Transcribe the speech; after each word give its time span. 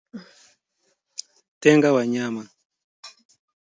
Tenga 1.61 1.89
wanyama 1.95 2.43